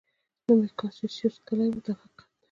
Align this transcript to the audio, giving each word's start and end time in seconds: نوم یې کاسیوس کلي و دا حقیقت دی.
نوم 0.45 0.59
یې 0.65 0.71
کاسیوس 0.79 1.35
کلي 1.47 1.67
و 1.71 1.79
دا 1.85 1.93
حقیقت 2.01 2.27
دی. 2.29 2.33